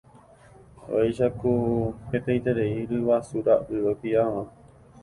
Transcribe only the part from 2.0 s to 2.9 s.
hetaiterei